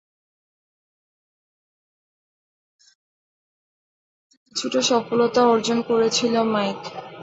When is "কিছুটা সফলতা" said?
4.47-5.41